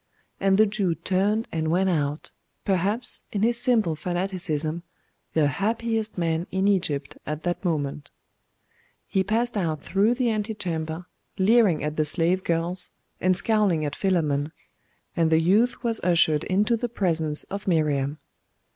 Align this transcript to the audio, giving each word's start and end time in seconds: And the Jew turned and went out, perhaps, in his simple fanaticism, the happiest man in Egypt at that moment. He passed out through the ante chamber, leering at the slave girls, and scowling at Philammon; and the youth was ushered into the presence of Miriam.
And 0.39 0.57
the 0.57 0.65
Jew 0.65 0.95
turned 0.95 1.47
and 1.51 1.69
went 1.69 1.87
out, 1.87 2.31
perhaps, 2.65 3.21
in 3.31 3.43
his 3.43 3.61
simple 3.61 3.95
fanaticism, 3.95 4.81
the 5.33 5.45
happiest 5.47 6.17
man 6.17 6.47
in 6.49 6.67
Egypt 6.67 7.19
at 7.27 7.43
that 7.43 7.63
moment. 7.63 8.09
He 9.05 9.23
passed 9.23 9.55
out 9.55 9.83
through 9.83 10.15
the 10.15 10.29
ante 10.31 10.55
chamber, 10.55 11.05
leering 11.37 11.83
at 11.83 11.97
the 11.97 12.05
slave 12.05 12.43
girls, 12.43 12.89
and 13.19 13.37
scowling 13.37 13.85
at 13.85 13.95
Philammon; 13.95 14.51
and 15.15 15.29
the 15.31 15.39
youth 15.39 15.83
was 15.83 15.99
ushered 16.01 16.45
into 16.45 16.75
the 16.75 16.89
presence 16.89 17.43
of 17.51 17.67
Miriam. 17.67 18.17